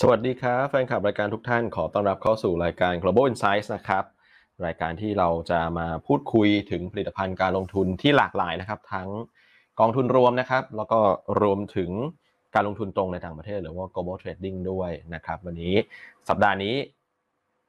[0.00, 4.04] สวัสดีครับ แฟนคลับรายการทุกท่านขอต้อนรับเข้าสู่รายการ Global Insights นะครับ
[4.66, 9.08] รายการที่เราจะมาพูดคุยถึงผลิตภัณฑ์การลงทุนที่หลากหลายนะครับ ทั้ง
[9.80, 10.98] กองทุนรวมนะครับ แล้วก็
[11.42, 11.90] รวมถึง
[12.54, 15.74] การลงทุนตรงในต่างประเทศ หรือว่า global trading ด้วยนะครับ วันนี้
[16.28, 16.74] สัปดาห์นี้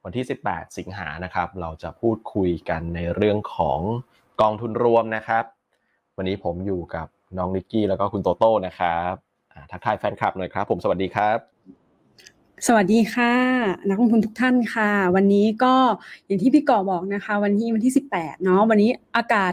[0.04, 3.80] วันที่ 18 สิงหานะครับ เราจะพูดคุยกันในเรื่องของ
[4.42, 5.44] กองทุนรวมนะครับ
[6.16, 7.06] วันนี้ผมอยู่กับ
[7.38, 9.14] น้องนิกกี้แล้วก็คุณโตโต้นะครับ
[9.70, 11.53] ทักทายแฟนคลับหน่อยครับ ผมสวัสดีครับ
[12.66, 13.34] สวัสดีค่ะ
[13.88, 15.74] นักลงทุนทุกท่านค่ะ วันนี้ก็
[16.26, 19.52] อย่างที่พี่ก่อบอกนะคะ วันที่วันที่สิบแปดเนาะวันนี้อากาศ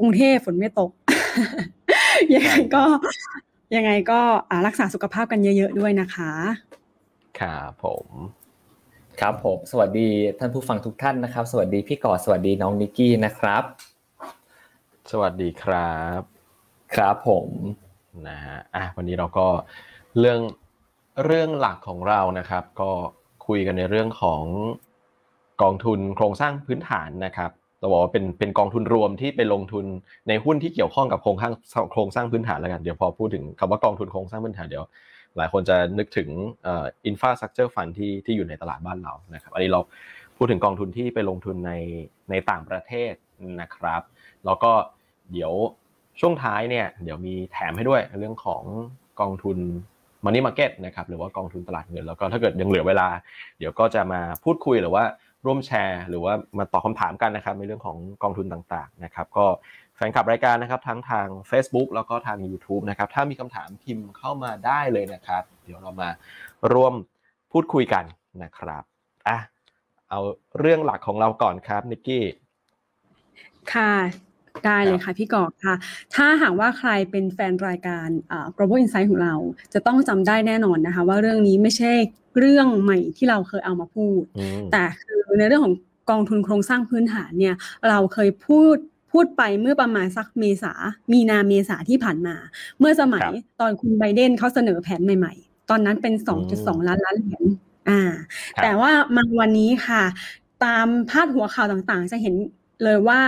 [0.00, 0.90] กรุงเทพฝนไม่ตก
[2.34, 2.84] ยังไงก็
[3.76, 4.20] ยังไงก็
[4.66, 6.32] รักษาสุขภาพกันเยอะ ๆ ด้วยนะคะ
[7.40, 8.06] ครับผม
[9.20, 10.08] ครับผม สวัสดี
[10.38, 13.64] ท่านผู้ฟังทุกท่านนะครับ สวัสดีพี่ก่อสวัสดีน้องนิกกี้นะครับ
[15.10, 16.20] สวัสดีครับ
[16.94, 17.48] ครับผม
[18.28, 19.46] นะฮะอะวันนี้เราก็
[20.18, 20.40] เรื่อง
[21.24, 22.90] เรื่องหลักของเรานะครับ ก็
[23.46, 24.42] คุยกันในเรื่องของ
[25.62, 29.84] กองทุนโครงสร้างพื้นฐานนะครับเราบอกว่าเป็นเป็นกองทุนรวมที่ไปลงทุน
[30.28, 31.52] ในหุ้นที่เกี่ยวข้องกับโครงสร้าง
[31.92, 34.84] โครงสร้างพื้นฐานแล้วกันเดี๋ยวพอพูดถึงคำว่ากองทุนโครงสร้างพื้นฐานเดี๋ยว
[35.36, 36.28] หลายคนจะนึกถึง
[37.06, 39.80] infrastructure fund ที่ที่อยู่ในตลาดบ้านเรานะครับอันนี้เรา
[40.36, 41.72] พูดถึงกองทุนที่ไปลงทุนใน
[42.30, 43.12] ในต่างประเทศ
[43.60, 44.02] นะครับ
[44.44, 44.72] แล้วก็
[45.32, 45.52] เดี๋ยว
[46.20, 48.62] ช่วงท้ายเนี่ยเดี๋ยวมีแถมให้ด้วยเรื่องของ
[49.20, 49.58] กองทุน
[50.24, 53.08] มันนี่มาเก็ตนะครับหรือว่ากองทุนตลาดเงินแล้วก็ถ้าเกิดยังเหลือเวลา
[53.58, 55.04] เดี๋ยวก็จะมาพูดคุยหรือว่า
[55.46, 59.46] ร่วมแชร์ หรือว่ามาตอบคาถามกันนะครับในเรื่องของกองทุนต่างๆนะครับก็
[59.96, 66.08] แฟนคลับรายการนะครับทั้งทาง Facebook แล้วก็ทาง YouTube นะครับถ้ามีคำถามพิมพ์เข้ามาได้เลยนะครับ เดี๋ยวเรามา
[66.72, 66.94] ร่วม
[67.52, 68.04] พูดคุยกัน
[68.42, 68.82] นะครับ
[69.28, 69.38] อะ
[70.10, 70.20] เอา
[70.58, 72.24] เรื่องหลักของเราก่อนครับนิกกี้
[73.72, 73.92] ค่ะ
[74.64, 75.74] ได้เลยค่ะพี่กอกค่ะ
[76.14, 78.08] ถ้าหากว่าใครเป็นแฟนรายการ
[78.56, 79.34] global insight ของเรา
[79.74, 81.92] จะต้องจำได้แน่นอนนะคะ ว่าเรื่องนี้ไม่ใช่
[82.38, 84.22] เรื่องใหม่ที่เราเคยเอามาพูด
[84.72, 85.74] แต่คือในเรื่องของ
[86.10, 87.54] กองทุนโครงสร้างพื้นฐานเนี่ย
[87.88, 88.76] เราเคยพูด
[89.12, 90.72] พูดไปเมื่อประมาณสักเมษา
[91.12, 92.36] มีนาเมษาที่ผ่านมา
[92.78, 93.26] เมื่อสมัย
[93.60, 96.14] ตอนคุณไบเดนเขาเสนอแผนใหม่ๆ ตอนนั้นเป็น
[96.50, 97.44] 2.2 ล้านล้านเหรียญ
[97.88, 98.00] อ่า
[98.62, 100.02] แต่ว่ามาวันนี้ค่ะ
[100.64, 102.34] ตามพาดหัวข่าวต่างๆ จะเห็น
[102.84, 103.20] เลยว่า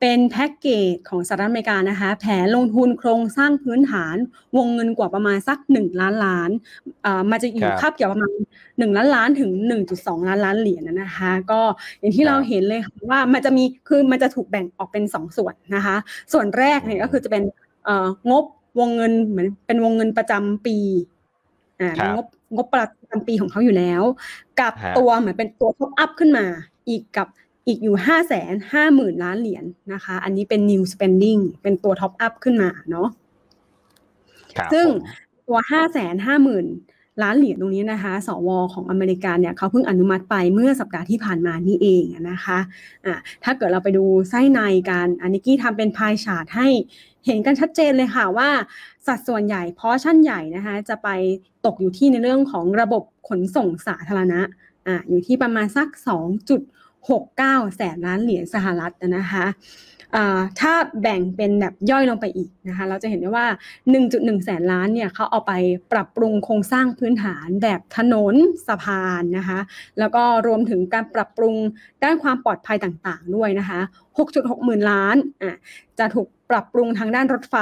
[0.00, 4.16] เป็นแพ็กเกจของสหรัฐอเมริกานะคะแผนลงทุนโครงสร้างพื้นฐาน
[4.56, 6.50] วงเงินกว่าประมาณสัก 1 ล้านล้าน
[7.30, 8.30] มาจะอยู่คาบเกี่ยวประมาณ
[8.64, 9.50] 1 ล้านล้านถึง
[9.90, 11.60] 1.2 ล้านล้านเหรียญนะคะ ก็
[12.00, 12.80] อย่างที่เราเห็นเลย
[13.10, 15.96] ว่ามันจะมีคือมันจะถูกแบ่งออกเป็น 2 ส่วนนะคะ
[16.32, 17.42] ส่วนแรกเนี่ยก็คือจะเป็น
[18.30, 18.44] งบ
[18.78, 20.78] วงเงินเหมือนเป็นวงเงินประจำปี
[21.80, 24.02] อ่างบงบประจำปีของเขาอยู่แล้ว
[24.60, 26.46] กับตัวเหมือนเป็นตัวท็อปอัพขึ้นมา
[26.88, 27.26] อีกกับ
[27.66, 33.08] อีกอยู่ห้าแสนห้าหมื่นล้านเหรียญนะคะ อันนี้เป็น new spending เป็นตัว top up ขึ้นมาเนาะ
[34.72, 34.86] ซึ่ง
[35.48, 36.66] ตัวห้าแสนห้าหมื่น
[37.22, 44.60] ล้านเหรียญตรงนี้นะคะ สวของอเมริกาเนี่ยเขาเพิ่งอนุมัติไปเมื่อสัปดาห์ที่ผ่านมานี่เองนะคะะถ้าเกิดเราไปดูไส้ใน
[44.90, 46.68] การอันนี้กี้ทำเป็นพายชาร์ตให้
[47.26, 48.48] เห็นกันชัดเจนเลยค่ะว่า
[49.06, 51.08] สัดส่วนใหญ่พอชั่นใหญ่นะคะจะไป
[51.66, 54.40] ตกอยู่ที่ในเรื่องของระบบขนส่งสาธารณะ
[54.86, 55.88] อ่าอยู่ที่ประมาณสัก
[56.18, 56.60] 2จุด
[57.06, 59.46] 69 แสนล้านเหรียญสหรัฐนะคะ
[60.60, 60.72] ถ้า
[61.02, 63.46] แบ่งเป็นแบบย่อยลงไปอีกนะคะเราจะเห็นได้ว่า
[63.96, 65.52] 1.1 แสนล้านเนี่ยเขาเอาไป
[65.92, 68.34] ปรับปรุงโครงสร้างพื้นฐานแบบถนน
[68.66, 69.58] สะพานนะคะ
[69.98, 71.54] แล้วก็รวมถึงการปรับปรุง
[72.04, 73.80] ด้านความปลอดภัยต่างๆด้วยนะคะ
[74.18, 75.56] 6.6 หมื่นล้านอะ
[75.98, 77.56] จะถูกปรับปรุงทางด้านรถไฟ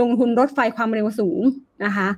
[0.00, 1.42] ลงทุนรถไฟความเร็วสูง
[1.84, 2.08] นะคะ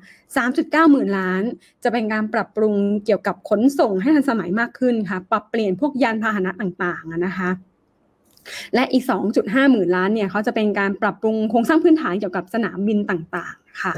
[0.41, 1.43] 3.9 หมื่นล้าน
[1.85, 2.75] จะเป็นการปรับปรุง
[3.05, 7.51] เกี่ยวกับขนส่งให้ทันสมัยมากขึ้นค่ะ ปรับเปลี่ยนพวกยานพาหนะต่างๆนะคะ
[8.75, 9.05] และอีก
[9.37, 13.95] 2.5 หมื่นล้านเนี่ยเขาจะเป็นการปรับปรุงโครงสร้างพื้นฐานเกี่ยวกับสนามบินต่างๆ ค่ะ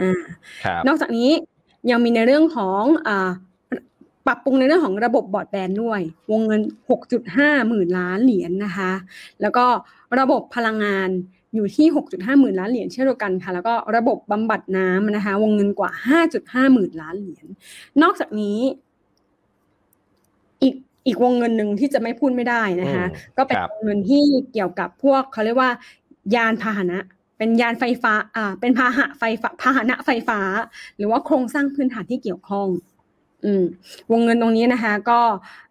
[0.00, 0.22] อ่า
[0.86, 1.30] นอกจากนี้
[1.90, 3.30] ยังมีในเรื่องของอ่า
[4.26, 6.00] ปรับปรุงในเรื่องของระบบบอร์ดแบนด์ด้วย
[6.30, 6.62] วงเงิน
[7.14, 8.92] 6.5 หมื่นล้านเหรียญนนะคะ
[9.40, 9.64] แล้วก็
[10.20, 11.08] ระบบพลังงาน
[11.54, 15.90] อยู่ที่ 6.5 หมื่นล้านเหรียญเช่นเดียวกันค่ะ แล้วก็ระบบบำบัดน้ำนะคะ วงเงินกว่า
[16.32, 17.46] 5.5 หมื่นล้านเหรียญ
[18.02, 18.58] นอกจากนี้
[20.62, 20.74] อีก
[21.06, 23.04] อีกวงเงินหนึ่งที่จะไม่พูดไม่ได้นะคะ
[23.36, 25.70] ก็เป็นวงเงินที่เกี่ยวกับพวกเขาเรียกว่า
[26.34, 26.98] ยานพาหนะ
[27.38, 30.40] เป็นยานไฟฟ้า อ่า เป็นพาหะไฟฟ้าพาหนะไฟฟ้า
[30.96, 32.68] หรือว่าโครงสร้างพื้นฐานที่เกี่ยวข้อง
[33.44, 33.64] อืม
[34.12, 35.20] วงเงินตรงนี้นะคะ ก็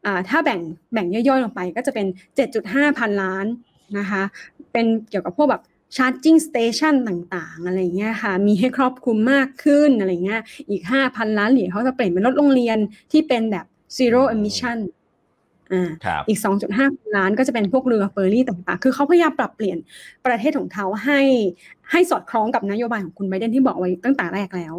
[0.05, 0.59] อ่าถ้าแบ่ง
[0.93, 2.07] แบ่งย่อยๆลงไปก็จะเป็น
[2.47, 3.45] 7.5 พันล้าน
[3.97, 4.23] นะคะ
[4.71, 5.63] เป็นเกี่ยวกับพวกแบบ
[5.95, 12.77] ชาร์จิ่งสเตชันต่างๆ อะไรเงี้ยค่ะ มีให้ครอบคลุมมากขึ้นอะไรเงี้ย อีกห้าพันล้านเหรียญเขาจะเปลี่ยนเป็นรถโรงเรียน
[13.11, 13.65] ที่เป็นแบบ
[13.97, 14.77] zero emission
[15.71, 15.91] อ่า
[16.27, 16.39] อีก
[16.77, 19.77] 2.5 ล้านก็จะเป็นพวกเรือเฟอร์รี่ต่างๆ คือเขาพยายามปรับเปลี่ยน
[20.25, 21.21] ประเทศของเขาให้
[21.91, 24.75] ให้สอดคล้องกับนโยบายของคุณไบเดนที่บอกไว้ตั้งแต่แรกแล้ว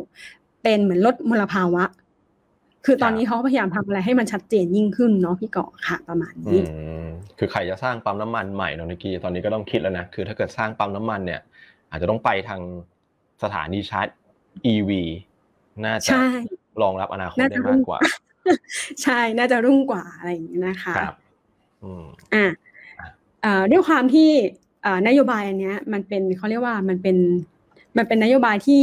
[0.62, 1.84] เป็นเหมือนลดมลภาวะ
[2.84, 6.62] คือตอนครับนี้เขาพยายามทำอะไรให้มันชัดเจนยิ่งขึ้นเนาะพี่เกาะค่ะประมาณอืนี้
[7.02, 7.06] ม
[7.38, 11.40] คือใครจะสร้างปั๊มน้ำมันใหม่เนอะนิกกี้ตอนนี้ก็ต้องคิดแล้วนะคือถ้าเกิดสร้างปั๊มน้ำมันเนี่ย
[11.90, 12.60] อาจจะต้องไปทาง
[13.42, 14.08] สถานีชาร์จ
[14.72, 14.90] EV
[15.84, 16.28] น่าจะใช่
[16.82, 18.00] รองรับอนาคตน่าได้จะมากกว่า
[19.02, 21.16] ใช่น่าจะรุ่งกว่าอะไรอย่างนี้นะคะครับ
[21.82, 22.04] อืม
[22.34, 22.46] อะ
[23.00, 23.08] อะ
[23.42, 24.30] เอ่อด้วยความที่
[24.82, 27.16] เอ่อนโยบายอันเนี้ย มันเป็นเขาเรียกว่ามันเป็น
[27.96, 28.82] มันเป็นนโยบายที่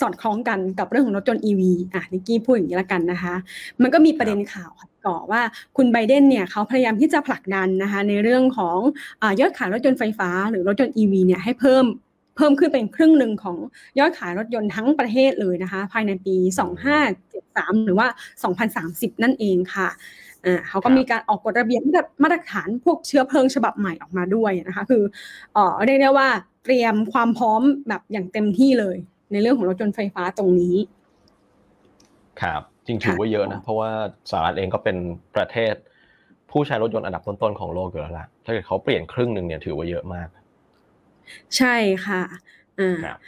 [0.00, 1.62] สอดคล้องกันกับเรื่องของรถยนต์ EV
[1.94, 3.34] อะนิกกี้พูดอย่างนี้ละกันนะคะ
[3.82, 4.70] มันก็มีประเด็นข่าว
[5.06, 5.42] ก่อว่า
[5.76, 8.78] คุณไบเดนเนี่ยเขาพยายามที่จะผลักดันนะคะในเรื่องของ
[9.22, 11.84] อยอดขายรถยนต์ไฟฟ้า หรือรถยนต์ EV เนี่ยให้เพิ่ม
[12.36, 13.56] เพิ่มขึ้นเป็นครึ่งหนึ่งของ
[13.98, 16.36] ยอดขายรถยนต์ทั้งประเทศเลยนะคะ ภายในปี
[17.10, 18.06] 2573 หรือว่า
[18.84, 19.88] 2030 นั่นเองค่ะ
[20.68, 21.82] เขาก็มีการออกกฎระเบียบ
[22.22, 25.02] มาตรฐานพวกเชื้อเพลิงฉบับใหม่ออกมาด้วยนะคะ คือ
[25.54, 26.28] เอเรียกได้ว่า
[26.64, 28.96] เตรียมความพร้อมแบบอย่างเต็มที่เลย
[29.32, 30.76] ในเรื่องของรถยนต์ไฟฟ้าตรงนี้
[32.42, 33.90] ครับ จริงถือว่าเยอะนะ เพราะว่า
[34.30, 34.96] สหรัฐเองก็เป็น
[35.36, 35.74] ประเทศ
[36.50, 40.28] ผู้ใช้รถยนต์อันดับต้นๆของโลกอยู่แล้วล่ะถ้าเกิดเขาเปลี่ยนครึ่งหนึ่งเนี่ยถือว่าเยอะมาก
[41.56, 41.74] ใช่
[42.06, 42.22] ค่ะ
[42.80, 43.18] อ่าครับ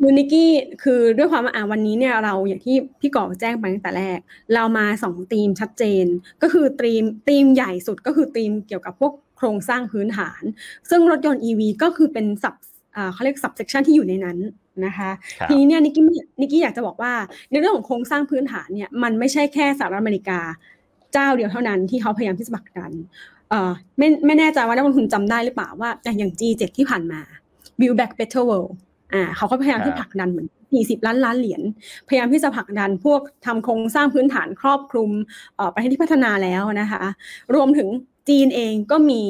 [0.00, 0.50] คือนิกกี้
[0.82, 4.18] คือด้วยความว่าอ่าวันนี้เนี่ยเราอย่างที่พี่ก่อแจ้งไปตั้งแต่แรก
[4.54, 6.04] เรามาสองธีมชัดเจน
[6.42, 10.42] ก็คือธีมธีมใหญ่สุดก็คือธีมเกี่ยวกับพวกโครงสร้างพื้นฐาน
[10.90, 12.66] ซึ่งรถยนต์ EV ก็คือเป็นสับอ่า
[13.12, 14.38] เขาเรียก subsection ที่อยู่ในนั้น
[14.86, 16.02] นะคะครับทีนี้เนี่ยนิกกี้
[16.40, 17.12] นิกกี้อยากจะบอกว่า
[17.50, 20.40] ในเรื่องของโครงสร้างพื้นฐานเนี่ยมันไม่ใช่แค่สหรัฐอเมริกา
[21.12, 22.92] เจ้าเดียวเท่านั้นที่เขาพยายามที่จะผลักดัน
[23.50, 27.20] เอ่อไม่ไม่แน่ใจว่านักลงทุนจำได้หรือเปล่าว่าอย่าง G7 ที่ผ่านมา
[27.80, 28.72] Build Back Better World
[29.14, 31.62] อ่าเขาก็พยายามที่ครับผลักดันเหมือน40 ล้านล้านเหรียญ
[32.08, 35.10] พยายามที่จะผลักดันพวกทำโครงสร้างพื้นฐานครอบคลุม
[35.56, 37.02] เอ่อประเทศที่พัฒนาแล้วนะคะ
[37.54, 37.88] รวมถึง
[38.28, 39.22] จีนเองก็มี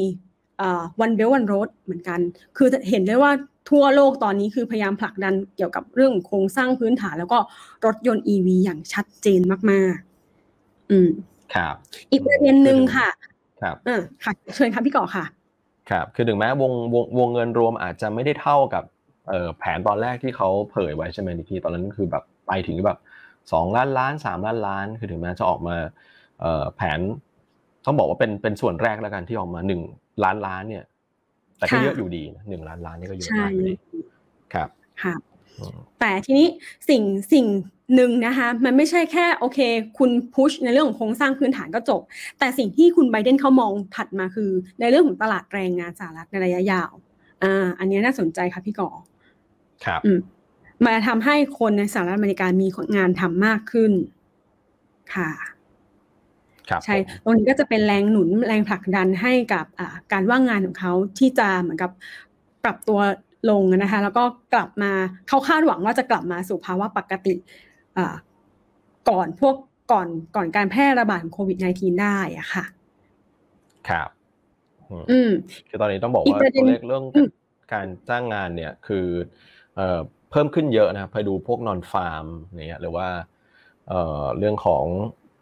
[0.59, 2.21] เอ่อ One Belt One Road เหมือนกัน
[2.57, 3.31] คือเห็นได้ว่า
[3.69, 7.39] ทั่วโลกตอนนี้คือพยายามผลักดันเกี่ยวกับเรื่องโครงสร้างพื้นฐาน แล้วก็
[7.87, 9.97] รถยนต์ EV อย่างชัดเจนมาก
[10.43, 11.11] ๆ อืม
[11.55, 11.75] ครับ
[12.11, 13.09] อีกประเด็นหนึ่งค่ะ
[13.63, 15.25] ครับอ่าค่ะ เชิญค่ะพี่ก่อค่ะ
[15.91, 18.85] ครับ คือถึงแม้วงวงวงเงินรวมอาจจะไม่ได้เท่ากับ
[19.29, 22.99] เอ่อแผนตอนแรกที่เขาเผยไว้ใช่ไหมนิกกี้ตอนนั้นคือแบบไปถึงแบบ
[23.53, 25.77] สองล้านล้านสามล้านล้าน คือถึงแม้จะออกมา
[26.41, 27.01] เอ่อแผน
[27.85, 29.83] ต้องบอกว่าเป็นเป็นส่วนแรกแล้วกันที่ออกมาหนึ่ง
[30.25, 30.85] ล้านล้านเนี่ย
[31.59, 33.75] แต่ก็ค่ะเยอะอยู่ดีนะหนึ่งล้านล้านนี่ก็เยอะใช่มากอยู่ดี
[34.55, 34.69] ครับ
[35.03, 35.15] ค่ะ
[35.59, 36.47] อืมแต่ทีนี้
[36.89, 37.03] สิ่ง
[37.33, 37.47] สิ่ง
[37.95, 39.59] หนึ่งนะคะมันไม่ใช่แค่โอเค
[39.99, 42.01] คุณพุชในเรื่องของโครงสร้างพื้นฐานก็จบ
[42.39, 44.51] แต่สิ่งที่คุณไบเดนเขามองถัดมาคือ
[44.81, 46.93] ในเรื่องของตลาดแรงงานสหรัฐในระยะยาว
[47.43, 48.91] อ่าอันนี้น่าสนใจค่ะพี่ก่อ
[49.85, 50.19] ครับอืม
[50.87, 53.93] มาทำให้คนในสหรัฐอเมริกามีงานทำมากขึ้น
[55.15, 55.58] ค่ะครับ
[56.85, 61.91] ใช่ผมตรงนี้ก็จะเป็นแรงหนุนแรงผลักดันให้กับอ่าการว่างงานของเขาที่จะเหมือนกับ
[62.65, 63.01] ปรับตัว
[63.51, 64.25] ลงนะคะแล้วก็
[64.55, 64.93] กลับมา
[65.29, 67.35] เขาคาดหวังว่าจะกลับมาสู่ภาวะปกติ
[67.97, 68.15] อ่า
[69.11, 69.55] ก่อนพวก
[69.93, 72.65] ก่อนก่อนการแพร่ระบาดของโควิด -19 ได้อะค่ะ
[73.89, 74.09] ครับ
[74.91, 75.31] อืมอืม
[75.69, 77.29] คือตอนนี้ต้องบอกอีกว่าประเด็ตัวนเลขเรื่องอืม
[77.73, 79.07] การจ้างงานเนี่ยคือ
[79.77, 79.99] เอ่อ
[80.31, 82.27] เพิ่มขึ้นเยอะนะครับไปดูพวกนอนฟาร์ม
[82.69, 83.09] เนี่ยหรือว่า
[83.89, 84.85] เอ่อเรื่องของ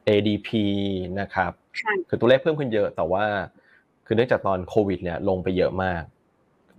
[0.08, 0.48] ADP
[1.20, 3.24] นะครับค่ะคือตัวเลขเพิ่มขึ้นเยอะแต่ว่า
[4.06, 6.02] คือเนื่องจากตอนโควิดเนี่ยลงไปเยอะมาก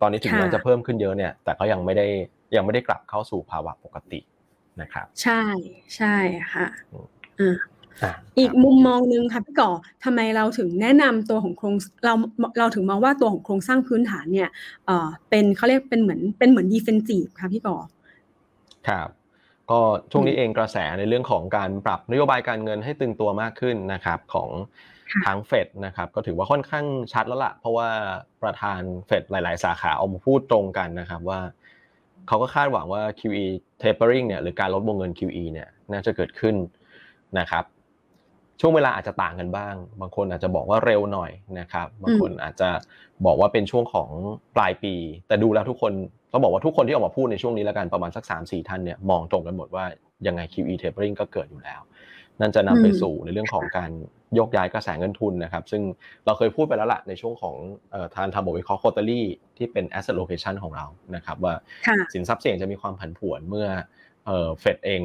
[0.02, 2.06] ตอนนี้ถึงแม้ค่ะจะเพิ่มขึ้นเยอะเนี่ย แต่ก็ยังไม่ได้
[2.56, 4.20] ยังไม่ได้กลับเข้าสู่ภาวะปกติ
[4.82, 5.42] นะครับ ใช่
[5.96, 6.16] ใช่
[6.54, 7.08] ค่ะอืม
[7.40, 7.56] อ่า
[8.04, 9.70] อะอีกครับมุมมองหนึ่งค่ะพี่ก่อ
[10.04, 12.14] ทำไมเราถึงแนะนำตัวของโครงเรา
[12.60, 14.50] เราถึงมองว่าตัวของโครงสร้างพื้นฐานเนี่ย
[14.86, 17.78] เอ่อเป็นเขาเรียกเป็นเหมือนเป็นเหมือนดีเฟนซีฟค่ะพี่ก่อ
[18.88, 19.10] ครับ
[19.72, 19.80] ก็
[20.12, 24.50] ช่วงนี้อืมเองกระแสในเรื่องของการปรับนโยบายการเงินให้ตึงตัวมากขึ้นนะครับของ
[25.12, 27.90] ค่ะทางเฟดนะครับก็ถือว่าค่อนข้างชัดแล้วล่ะ เพราะว่า
[28.44, 31.40] ประธานเฟดหลาย ๆ สาขาออกมาพูดตรงกันนะครับว่า
[32.28, 33.46] เขาก็คาดหวังว่า QE
[33.82, 36.56] tapering เนี่ยหรือการลดวงเงิน QE เนี่ยน่าจะเกิดขึ้น
[37.40, 37.64] นะครับ
[38.62, 42.70] ช่วงเวลาอาจจะต่างกันบ้าง บางคนอาจจะบอกว่าเร็วหน่อยนะครับ บางคนอาจจะ
[43.26, 44.10] บอกว่าเป็นช่วงของ
[44.56, 44.94] ปลายปี
[45.28, 45.94] แต่ดูแล้วทุกคน
[46.32, 49.86] ต้องบอกว่าทุกคนที่ออกมาพูดในช่วงนี้แล้วกันประมาณสัก3 4ท่านเนี่ยมองตรงกันหมดว่า
[50.28, 51.82] ยังไง QE tapering ก็เกิดอยู่แล้ว
[52.42, 53.92] นั่นจะนำไปอืมสู่ในเรื่องของการ
[54.36, 55.82] โยกย้ายกระแสเงินทุนนะครับ ซึ่ง
[56.26, 57.56] เราเคยพูดไปแล้วล่ะในช่วงของ
[57.92, 59.22] เอ่อทางทำบทวิเคราะห์ quarterly
[59.58, 60.86] ที่เป็น asset location ของเรา
[61.16, 61.54] นะครับว่า
[61.88, 63.68] ค่ะสินทรัพย์เสี่ยงจะมีความผันผวนเมื่อ
[64.26, 65.02] เอ่อเฟดเอง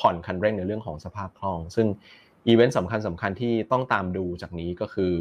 [0.00, 1.86] ผ่อนคันเร่งในเรื่องของสภาพคล่อง ซึ่ง
[2.48, 5.14] อีเวนต์สำคัญสำคัญที่ต้องตามดูจากนี้ก็คือ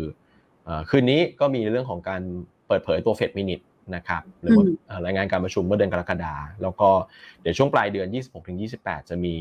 [0.64, 2.22] เอ่อคืนนี้ก็มีเรื่องของการ
[2.68, 3.60] เปิดเผยตัวเฟดมินิท
[3.96, 6.90] นะครับหรือว่าอืมเอ่อรายงานการประชุมเมื่อเดือนกรกฎาแล้วก็
[7.42, 8.08] เดี๋ยวช่วงปลายเดือน
[8.60, 9.36] 26-28 จะมี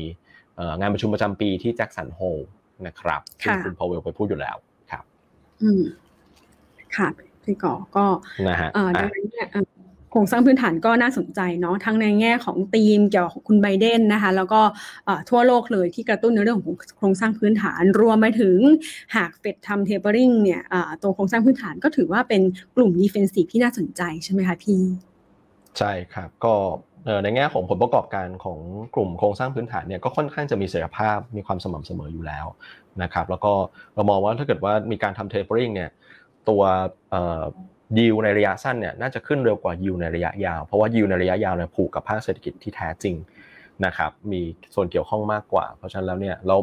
[0.55, 2.37] เอ่องานประชุมประจำปีที่แจ็คสันโฮล
[2.87, 4.55] นะครับซึ่งค่ะคุณพาวเวลไปพูดอยู่แล้ว
[4.91, 5.03] ครับ
[5.61, 5.83] อืม
[6.97, 7.07] ค่ะ
[7.43, 8.05] พี่ก่อก็
[8.47, 9.65] นะฮะเอ่อดัอะงนั้นเนี่ยเอ่อ
[10.11, 14.61] โครงสร้างพื้นฐานก็น่าสนใจเนาะทั้งในแง่ของธีมเกี่ยวกับคุณไบเดนนะคะแล้วก็
[15.29, 18.57] ทั่วโลกเลยที่กระตุ้นในเรื่องของโครงสร้างพื้นฐาน รวมไปถึง
[19.15, 20.61] หากเฟดทำ tapering เนี่ย
[21.03, 22.41] ตัวโครงสร้างพื้นฐานก็ถือว่าเป็น
[22.75, 24.81] กลุ่ม defensive ที่น่าสนใจใช่ไหมคะพี่
[25.77, 26.53] ใช่ครับก็
[27.23, 28.59] ในแง่ของผลประกอบการของ
[28.95, 32.45] กลุ่มโครงสร้างพื้นฐานเนี่ยก็ค่อนข้างจะมีเสถียรภาพมีความสม่ำเสมออยู่แล้ว
[33.01, 33.53] นะครับแล้วก็
[33.95, 35.89] เรามองว่าถ้าเกิดว่ามีการทำ tapering เนี่ย
[36.49, 36.61] ตัว
[37.97, 43.15] ยิวในระยะสั้นเนี่ยน่าจะขึ้นเร็วกว่ายิวในระยะยาว เพราะว่ายิวในระยะยาวเนี่ยผูกกับภาคเศรษฐกิจที่แท้จริง
[43.85, 44.41] นะครับมี
[44.75, 46.57] ส่วนเกี่ยวข้องมากกว่า เพราะฉะนั้นแล้วเนี่ยเรา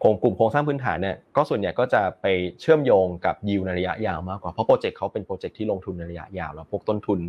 [0.00, 2.26] โครงกลุ่มโครงสร้างพื้นฐานเนี่ยก็ส่วนใหญ่ก็จะไป
[2.60, 7.20] เชื่อมโยงกับยิวในระยะยาวมากกว่าเพราะโปรเจกต์เขาเป็นโปรเจกต์ที่ลงทุนในระยะยาว แล้วพวกต้นทุน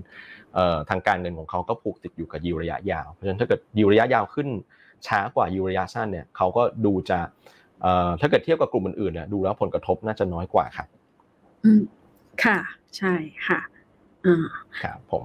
[0.90, 4.48] ทางการเงินของเขาก็ผูกติดอยู่กับยิวระยะยาวเพราะฉะนั้นถ้าเกิดยิวระยะยาวขึ้น
[5.08, 7.20] ช้ากว่ายิวระยะสั้นเนี่ยเขาก็ดูจะ
[8.22, 10.88] ถ้าเกิดเทียบกับกลุ่มอื่นๆเนี่ยดูแล้วผลกระทบน่าจะน้อยกว่าครับ
[11.66, 11.72] อื
[12.46, 12.60] ค่ะ
[12.98, 13.14] ใช่
[13.48, 13.60] ค่ะ
[14.26, 14.46] อ่า
[14.82, 15.24] ครับผม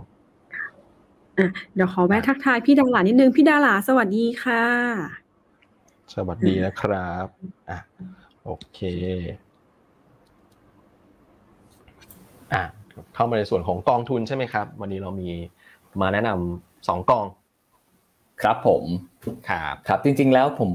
[1.38, 4.64] อะเดี๋ยวขอแวะทักทายพี่ดารานิดนึง พี่ดาราสวัสดีค่ะ
[6.14, 7.26] สวัสดีนะครับ
[7.70, 7.78] อะ
[8.44, 8.78] โอเค
[12.52, 12.62] อะ
[13.14, 15.30] เข้ามาในส่วนของกองทุนใช่ไหมครับ วันนี้เรามี
[16.00, 17.26] มาแนะนำสองกอง
[18.42, 18.84] ครับผม
[19.48, 20.70] ครับครับจริง ๆ แล้วผม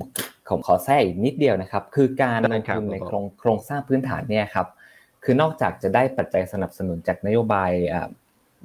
[0.49, 4.67] ผมขอแทรกอีกนิดเดียวนะครับ คือการลงทุนในโครงโครงสร้างพื้นฐานเนี่ยครับ
[5.23, 7.71] คือนอกจากจะได้ปัจจัยสนับสนุนจากนโยบาย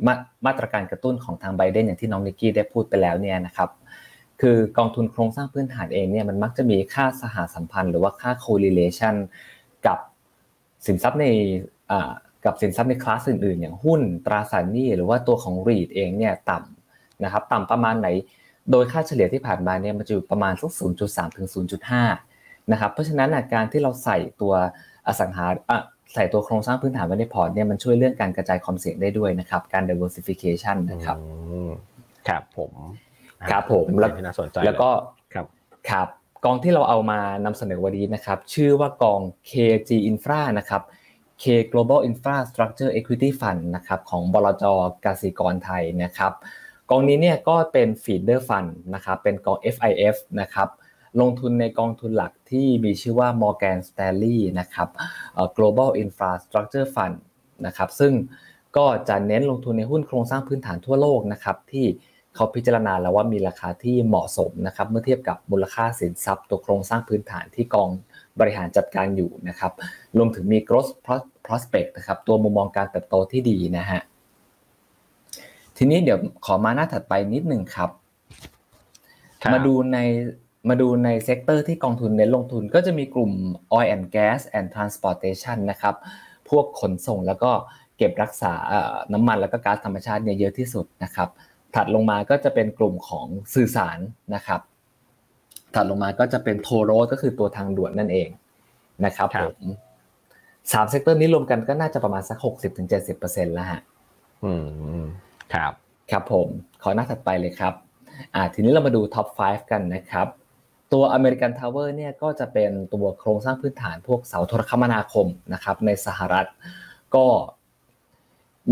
[0.06, 0.14] มา
[0.46, 3.70] มาตรการกระตุ้นของทางไบเดนอย่างที่น้องนิกกี้ได้พูดไปแล้วเนี่ยนะครับ
[4.40, 9.14] คือกองทุนโครงสร้างพื้นฐานเองเนี่ยมันมักจะมีค่าสหสัมพันธ์ หรือว่าค่า correlation
[9.86, 9.98] กับ
[10.86, 11.24] สินทรัพย์ใน
[12.44, 18.08] กับสินทรัพย์ในคลาสอื่นๆ อย่างหุ้นตราสารหนี้หรือว่าตัวของ REIT เองเนี่ยต่ำนะครับต่ำประมาณไหน
[18.70, 20.72] โดยค่าเฉลี่ยที่ผ่านมาเนี่ยมันจะอยู่ประมาณสัก
[21.04, 21.48] 0.3 ถึง
[22.08, 24.52] 0.5 นะครับเพราะฉะนั้นการที่เราใส่ตัว
[25.06, 25.46] อสังหา
[26.12, 31.16] ใส่ตัวโครงสร้างพื้นฐานไว้ในพอร์ตเนี่ยมันช่วยเรื่องการกระจายความเสี่ยงได้ด้วยนะครับ การ diversification นะครับ
[32.28, 32.72] ครับผม
[33.50, 34.90] ครับผมแล้วน่าสนใจแล้วก็
[35.34, 35.46] ครับ
[35.90, 36.08] ครับ
[36.44, 39.20] กองที่เราเอามานำเสนอวันนี้นะครับ ชื่อว่ากอง
[39.50, 40.82] KG Infra นะครับ
[41.42, 44.64] K Global Infrastructure Equity Fund นะครับของบลจ
[45.04, 46.32] กสิกรไทยนะครับ
[46.90, 50.68] กองนี้เนี่ยก็เป็น feeder fund นะครับเป็นกอง FIF นะครับ
[51.20, 54.88] ลงทุนในกองทุนหลักที่มีชื่อว่า Morgan Stanley นะครับ
[55.56, 57.16] Global Infrastructure Fund
[57.66, 58.12] นะครับซึ่ง
[58.76, 61.86] ก็จะเน้นลงทุนในหุ้นโครงสร้างพื้นฐานทั่วโลกนะครับที่
[62.34, 67.88] เขาพิจารณาแล้วว่ามีราคาที่เหมาะสมนะครับเมื่อเทียบกับมูลค่าสินทรัพย์ ตัวโครงสร้างพื้นฐานที่กอง
[68.40, 69.72] บริหารจัดการอยู่นะครับ
[70.16, 70.90] รวมถึงมี growth
[71.46, 74.00] prospect นะครับตัวมุมมองการเติบโตที่ดีนะฮะ
[75.76, 77.90] ทีนี้เดี๋ยวขอมาหน้าถัดไปนิดหนึ่งครับ
[79.52, 79.98] มาดูใน
[80.68, 83.32] มาดูใน sector ที่กองทุนเน้นลงทุนก็จะมีกลุ่ม
[83.72, 85.94] oil and gas and transportation นะครับ
[86.50, 87.50] พวกขนส่งแล้วก็
[87.96, 88.52] เก็บรักษา
[89.12, 91.28] น้ำมันแล้วก็ก๊าซธรรมชาติเนี่ยเยอะที่สุดนะครับ
[91.74, 93.98] ถัดลงมาก็จะเป็นกลุ่มของสื่อสาร
[94.34, 94.60] นะครับ
[95.74, 98.28] ถัดลงมาก็จะเป็น toll road ก็คือตัวทางด่วนนั่นเอง
[99.04, 99.58] นะครับผม
[100.72, 103.80] สาม sector นี้รวมกันก็น่าจะประมาณสักหกสิบถึงเจ็ดสิบเปอร์เซ็นต์แล้วฮะ
[104.44, 104.52] อื
[105.02, 105.04] ม
[105.54, 105.72] ครับ
[106.10, 106.48] ครับผม
[106.82, 107.74] ขอหน้าถัดไปเลยครับ
[108.34, 110.28] อ่า ทีนี้เรามาดู top 5 กันนะครับ
[110.94, 116.46] ตัว American Tower เนี่ยก็จะเป็นตัวโครงสร้างพื้นฐานพวกเสาโทรคมนาคมนะครับในสหรัฐ
[117.14, 117.26] ก็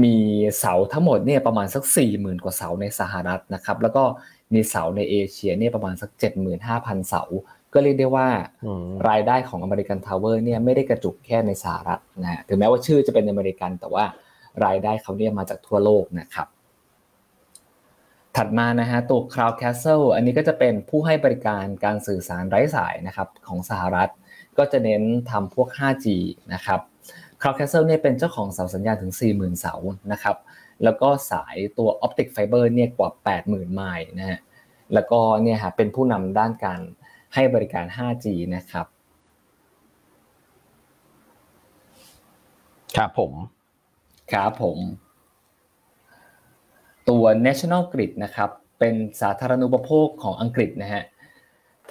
[0.05, 0.17] มี
[0.59, 4.05] เสาทั้งหมดเนี่ยประมาณสัก 40,000 กว่าเสาในสหรัฐนะครับแล้วก็
[4.55, 6.11] มีเสาในเอเชียเนี่ยประมาณสัก
[6.61, 7.23] 75,000 เสา
[7.73, 8.29] ก็เรียกได้ว่า
[9.09, 14.05] รายได้ของ American Tower เนี่ยไม่ได้กระจุกแค่ในสหรัฐนะฮะถึงแม้ว่าชื่อจะเป็นอเมริกันแต่ว่า
[14.65, 16.49] รายได้เขาเนี่ยมาจากทั่วโลกนะครับ
[18.37, 24.11] ถัดมานะฮะตัว Cloud Castle อันนี้ก็จะเป็นผู้ให้บริการการสื่อสารไร้สายนะครับของสหรัฐ
[24.59, 26.07] ก็จะเน้นทำพวก 5G
[26.55, 26.81] นะครับ
[27.41, 29.75] Cloud Castle เนี่ยเป็นเจ้าของเสาสัญญาณถึง 40,000 เสา
[30.13, 30.37] นะครับ
[30.85, 33.11] แล้วก็สายตัว Optic Fiber เนี่ยกว่า
[33.43, 34.41] 80,000 ไมล์นะฮะ
[34.95, 36.81] แล้วก็เนี่ยฮะเป็นผู้นำด้านการ
[37.35, 38.87] ให้บริการ 5G นะครับ
[42.97, 43.33] ครับผม
[44.33, 44.79] ครับผม
[47.09, 51.03] ตัว National Grid นะครับเป็นสาธารณูปโภคของอังกฤษนะฮะ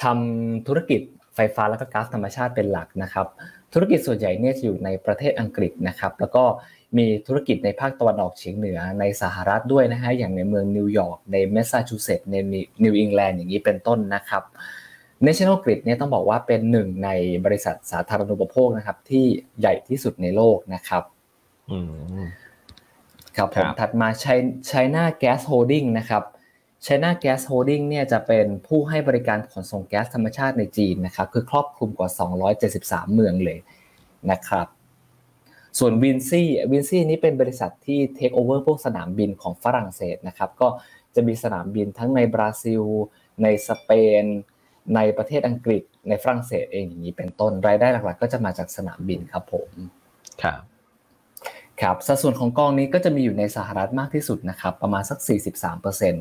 [0.03, 1.01] ทำธุรกิจ
[1.36, 3.27] ไฟฟ้าและก็ก๊าซธรรมชาติเป็นหลักนะครับ
[3.74, 6.44] ธุรกิจส่วนใหญ่เนี่ยจะอยู่ในประเทศอังกฤษนะครับแล้วก็
[6.98, 12.36] มีธุรกิจในภาคตะวันออกเฉียงเหนือในสหรัฐด้วยนะฮะอย่างในเมืองนิวยอร์กในแมสซาชูเซตส์ใน
[12.84, 14.44] นิวอิงแลนด์อย่างนี้เป็นต้นนะครับ
[15.25, 17.10] National Grid เนี่ยต้องบอกว่าเป็นหนึ่งใน
[17.46, 19.25] บริษัทสาธารณูปโภคนะครับที่
[19.60, 21.03] ใหญ่ที่สุดในโลกนะครับ
[23.38, 24.07] ครับผมถัดมา
[24.69, 26.23] China Gas Holding นะครับ
[26.85, 32.09] China Gas Holding เนี่ยจะเป็นผู้ให้บริการขนส่งแก๊สธรรมชาติในจีนนะครับคือครอบคลุมกว่า
[32.61, 33.59] 273 เมืองเลย
[34.31, 34.67] นะครับ
[35.79, 40.67] ส่วน Vinci Vinci นี้เป็นบริษัทที่เทคโอเวอร์พวกสนามบินของฝรั่งเศสนะครับก็
[41.15, 42.81] จะมีสนามบินทั้งในบราซิล
[43.43, 44.23] ในสเปน
[44.95, 49.69] ในประเทศอังกฤษในฝรั่งเศสเองอย่างนี้เป็นต้นรายได้หลักๆ ก็จะมาจากสนามบินครับผม
[50.43, 50.61] ครับ
[51.81, 55.19] ครับสัดส่วนของกองนี้ก็จะมีอยู่ในสหรัฐมากที่สุดนะครับประมาณสัก
[55.59, 56.15] 43%น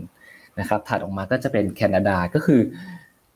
[0.63, 2.61] ะครับถัดออกมาก็จะเป็นแคนาดาก็คือ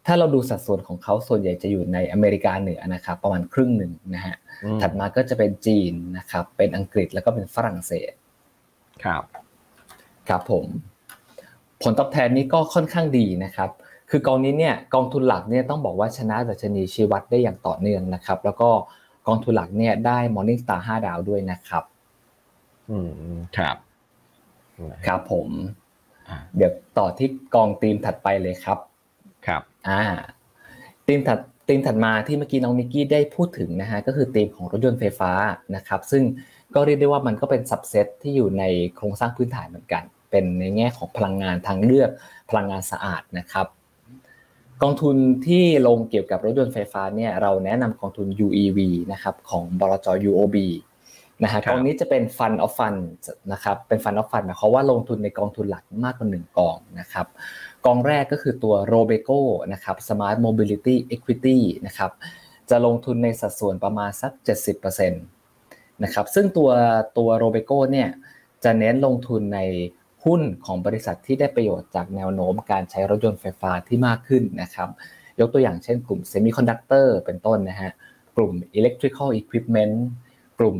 [0.07, 8.13] ถ้าเราดูสัดส่วนของเขาส่วนใหญ่จะอยู่ในอเมริกาเหนือนะครับประมาณครึ่งหนึ่งนะฮะอืมถัดมาก็จะเป็นจีนนะครับเป็นอังกฤษแล้วก็เป็นฝรั่งเศส
[9.05, 9.23] ครับ
[10.29, 10.67] ครับผม
[11.83, 13.71] ผลตอบแทนนี้ก็ค่อนข้างดีนะครับ
[14.11, 18.71] คือกองนี้เนี่ยกองทุนหลักเนี่ยต้องบอกว่าชนะดัชนีชี้วัดได้อย่างต่อเนื่องนะครับ แล้วก็
[19.29, 21.85] กองทุนหลักเนี่ยได้ Morning Star 5 ดาวด้วยนะครับ
[22.91, 22.99] อื
[23.35, 23.77] มครับ
[25.07, 25.49] ครับผม
[26.29, 28.79] อ่าเดี๋ยวต่อที่กองทีมถัดไปเลยครับ
[29.47, 30.03] ครับ อ่า
[31.07, 31.39] ทีมถัด
[31.69, 35.33] ทีมถัดมาที่เมื่อกี้น้องนิกกี้ได้พูดถึงนะฮะก็คือทีมของรถยนต์ไฟฟ้า
[35.77, 36.23] นะครับ ซึ่ง
[36.75, 38.65] ก็เรียกได้ว่ามันก็เป็นสับเซตที่อยู่ใน
[38.97, 42.11] โครงสร้างพื้นฐานเหมือนกัน เป็นในแง่ของพลังงานทางเลือก
[42.51, 43.67] พลังงานสะอาดนะครับ
[44.83, 48.79] กองทุนที่ลงเกี่ยวกับรถยนต์ไฟฟ้าเนี่ยเราแนะนำกองทุน UEV
[49.13, 50.57] นะครับของบลจ UOB
[51.45, 53.01] นะฮะครับกองนี้จะเป็น Fund of Fund
[53.53, 57.27] นะครับเป็น Fund of Fund หมายความว่าลงทุนในกองทุนหลักมากกว่าหนึ่งกองนะครับ
[57.87, 59.41] กองแรกก็คือตัว Robeco
[59.73, 62.11] นะครับ Smart Mobility Equity นะครับ
[62.71, 64.33] จะลงทุนในสัดส่วนประมาณสัก
[64.77, 66.71] 70%นะครับซึ่งตัว
[67.19, 68.09] ตัว Robeco เนี่ย
[68.65, 69.61] จะเน้นลงทุนใน
[70.25, 74.89] หุ้นของบริษัทที่ได้ประโยชน์จากแนวโน้มการใช้รถยนต์ไฟฟ้าที่มากขึ้นนะครับ
[75.41, 77.93] ยกตัวอย่างเช่นกลุ่ม Semiconductor เป็นต้นนะฮะ
[78.37, 79.97] กลุ่ม Electrical Equipment
[80.59, 80.79] กลุ่ม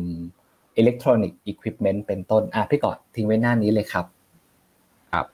[0.81, 4.05] Electronic Equipment เป็นต้นอะพี่กอดทิ้งไว้หน้านี้เลยครับ
[5.11, 5.25] ครับ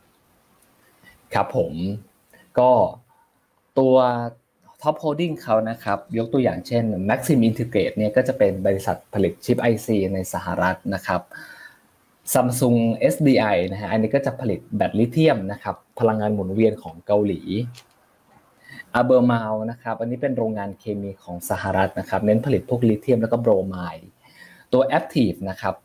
[1.34, 1.74] ครับผม
[2.60, 2.72] ก็
[3.80, 3.96] ตัว
[4.82, 11.22] top holding เขานะครับ ยกตัวอย่างเช่น Maxim Integrated เนี่ยก็จะเป็นบริษัทผลิตชิป IC ในสหรัฐนะครับ
[12.34, 12.80] Samsung
[13.14, 17.42] SDI นะฮะอันนี้ก็จะผลิตแบตลิเธียมนะครับ พลังงานหมุนเวียนของเกาหลี
[19.00, 24.10] a b e r m a l นะครับ อันนี้เป็นโรงงานเคมีของสหรัฐนะครับ เน้นผลิตพวกลิเธียมแล้วก็โบรไมด์
[24.74, 25.75] ตัว Aptiv นะครับ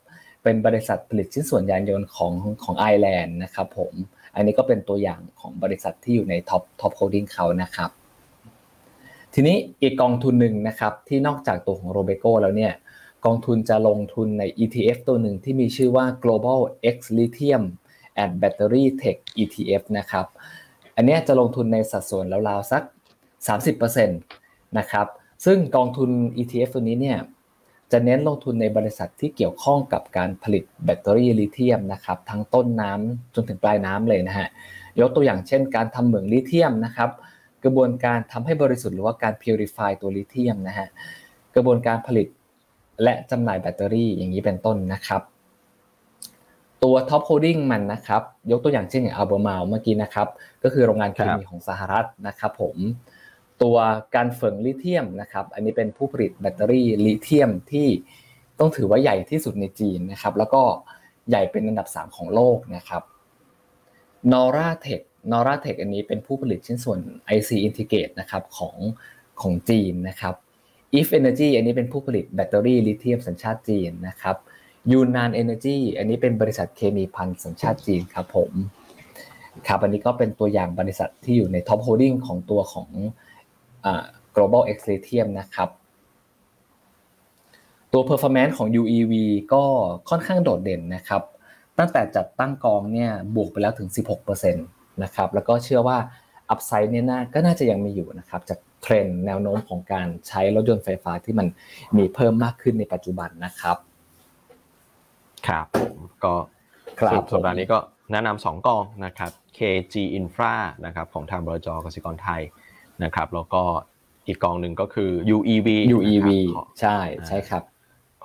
[0.42, 2.32] เป็นบริษัทผลิตชิ้นส่วนยานยนต์ของ
[2.64, 3.92] ของไอร์แลนด์นะครับผม
[4.34, 7.90] อันนี้ก็เป็นตัวอย่างของบริษัทที่อยู่ใน top top holding เขานะครับ
[9.34, 12.72] ทีนี้อีกกองทุนหนึ่งนะครับที่นอกจากตัวของ Robeco แล้วเนี่ย
[13.24, 16.60] กองทุนจะลงทุนใน ETF ตัวหนึ่งที่มีชื่อว่า Global
[16.94, 17.64] X Lithium
[18.22, 20.26] and Battery Tech ETF นะครับ
[20.96, 22.82] อันนี้จะลงทุนในสัดส่วนราวๆสัก
[23.60, 25.06] 30%นะครับ
[25.44, 27.18] ซึ่งกองทุน ETF ตัวนี้เนี่ย
[27.92, 34.48] จะเน้นลงทุนในบริษัทที่เกี่ยวข้องกับการผลิตแบตเตอรี่ลิเธียมนะครับทั้งต้นน้ำจนถึงปลายน้ำเลยนะฮะ
[35.00, 37.10] ยกตัวอย่างเช่น การทำเหมืองลิเธียมนะครับ
[37.64, 40.88] กระบวนการทำให้บริสุทธิ์หรือว่าการ purify ตัวลิเธียมนะฮะ
[41.54, 42.28] กระบวนการผลิต
[43.02, 45.22] และจำหน่ายแบตเตอรี่อย่างนี้เป็นต้นนะครับ
[46.84, 50.28] ตัว top holding มันนะครับ ยกตัวอย่างเช่นอย่างอัลเบอร์มาเมื่อกี้นะครับ
[50.62, 52.76] ก็คือโรงงานเคมีของสหรัฐนะครับผม
[53.62, 53.76] ตัว
[54.14, 57.88] Ganfeng Lithium นะครับ อันนี้เป็นผู้ผลิตแบตเตอรี่ลิเธียมที่
[58.58, 60.62] ต้องถือว่าใหญ่ที่สุดในจีนนะครับ แล้วก็
[61.30, 63.02] ใหญ่เป็นอันดับ 3 ของโลกนะครับ
[64.32, 66.98] NAURA Tech NAURA Tech อันนี้เป็นผู้ผลิตชิ้นส่วน
[67.36, 68.76] IC Integrate นะครับของ
[69.40, 70.34] ของจีนนะครับ
[70.98, 74.36] EVE Energy อันนี้เป็นผู้ผลิตแบตเตอรี่ลิเธียมสัญชาติจีนนะครับ
[74.92, 78.50] Yunnan Energy อันนี้เป็นบริษัทเคมีพันสัญชาติจีนครับผม
[79.68, 82.88] ครับอันนี้ก็เป็นตัวอย่างบริษัทที่อยู่ใน Top Holding ของตัวของ
[84.34, 85.68] Global X Lithium นะครับ
[87.92, 89.12] ตัว performance ของ UEV
[89.52, 89.64] ก็
[90.10, 91.22] ค่อนข้างโดดเด่นนะครับ
[91.78, 93.88] ตั้งแต่จัดตั้งกองเนี่ยบวกไปแล้วถึง
[94.26, 95.98] 16%นะครับ แล้วก็เชื่อว่า
[96.50, 101.46] อัพไซด์เนี่ยน่าก็น่าจะยังมีอยู่นะครับ จากเทรนด์แนวโน้มของการใช้รถยนต์ไฟฟ้าที่มัน
[101.96, 103.76] มีเพิ่มมากขึ้นในปัจจุบันนะครับ
[105.48, 106.34] ครับผมก็
[107.00, 107.78] ครับสรุปสัปดาห์นี้ก็
[108.12, 110.54] แนะนำสองกองนะครับ KG Infra
[110.86, 112.42] นะครับของทางบลจกสิกรไทย
[113.04, 113.62] นะครับแล้วก็
[114.26, 117.62] อีกกองหนึ่งก็คือ UEV UEV นะครับใช่ใช่ครับ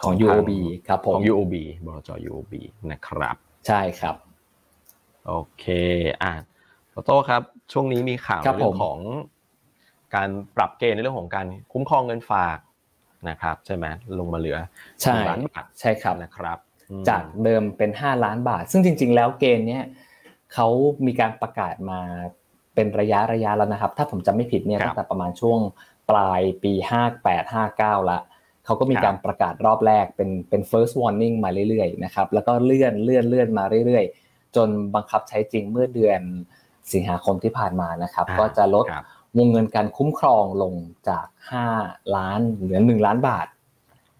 [0.01, 0.51] ของของทาง UOB
[0.87, 1.55] ครับผขมอง UOB
[1.85, 2.53] บลจ UOB
[2.91, 3.35] นะครับ
[3.67, 4.15] ใช่ครับ
[5.27, 5.65] โอเค
[6.23, 6.33] อะ
[7.05, 8.99] โต้ครับ ช่วงนี้มีข่าวครับในเรื่อผมงของ
[10.15, 12.57] การปรับเกณฑ์ในเรื่องของการคุ้มครองเงินฝาก
[13.29, 13.85] นะครับ ใช่ไหม
[14.19, 14.57] ลงมาเหลือ
[15.01, 16.57] ใช่หนึ่งล้านบาทใช่ครับนะครับ
[16.89, 19.83] อืมจากเดิมเป็น 5 ล้านบาท ซึ่งจริง ๆ แล้วเกณฑ์เนี้ย
[20.53, 20.67] เขา
[21.05, 22.01] มีการประกาศมา
[22.81, 25.59] เป็นระยะระยะแล้วนะครับ ถ้าผมจำไม่ผิดเนี่ยครับตั้งแต่ประมาณช่วง
[26.09, 26.73] ปลายปี
[27.13, 28.19] 58 59ละ
[28.65, 36.21] เขาก็มีครับการประกาศรอบแรกเป็นเป็น first warning มาเรื่อยๆนะครับแล้วก็เลื่อนเลื่อนเลื่อนมาเรื่อยๆ จนบังคับใช้จริงเมื่อเดือน
[36.93, 39.05] สิงหาคมที่ผ่านมานะครับอ่าก็จะลดครับ
[39.37, 40.73] วงเงินการคุ้มครองลง
[41.09, 41.25] จาก
[41.69, 43.47] 5 ล้านเหลือ 1 ล้านบาท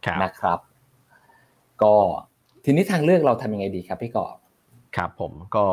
[0.05, 0.59] ครับนะครับ
[1.83, 1.95] ก็
[2.63, 4.35] ทีนี้ทางเลือกเราทำยังไงดีครับพี่กอบ
[4.95, 5.65] ครับผมก็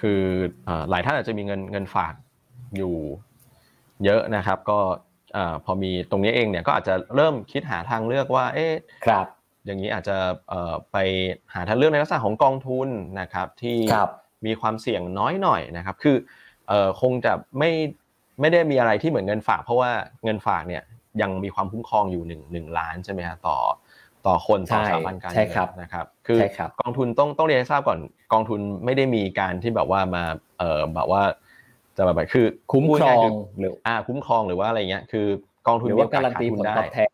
[0.00, 0.22] คือ
[0.64, 2.14] เอ่อหลายท่านอาจจะมีเงินเงินฝาก
[2.76, 2.96] อยู่
[4.04, 4.78] เยอะนะครับ ก็
[5.34, 8.72] เอ่อพอมีตรงนี้เองเนี่ยก็อาจจะเริ่มคิดหาทางเลือกว่า เอ๊ะ
[9.06, 9.26] ครับ
[9.66, 10.16] อย่างนี้อาจจะ
[10.48, 10.96] เอ่อไป
[11.54, 12.88] หาทางเลือกในลักษณะของกองทุน
[13.20, 14.10] นะครับที่ครับ
[14.46, 16.16] มีความเสี่ยงน้อยหน่อยนะครับ คือ
[16.68, 17.70] เอ่อคงจะไม่
[18.40, 19.90] ไม่ได้มีอะไรที่เหมือนเงินฝาก เพราะว่า
[20.24, 20.82] เงินฝากเนี่ย
[21.22, 23.56] ยังมีความคุ้มครองอยู่หนึ่งหนึ่งล้านใช่ไหมฮะต่อ
[24.26, 27.98] ต่อคนต่อใช่สถาบันการใช่เงิครับนนะครับคือใช่ครับกองทุนต้องต้องเรียนให้ทราบก่อน
[28.32, 30.24] กองทุนไม่ได้มีการที่แบบว่ามา
[30.58, 31.22] เอ่อแบบว่า
[31.96, 35.26] จะแบบคือคุ้มครองพูดง่ายๆหรืออ่าคุ้มครองหรือว่าอะไรเงี้ยคือ
[35.66, 37.10] กองทุนหรือมีว่าโอกาสการันตีขยทุผลได้ตอบแทน